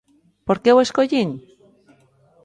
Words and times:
Por 0.47 0.57
que 0.63 0.69
o 0.75 0.81
escollín? 0.85 1.29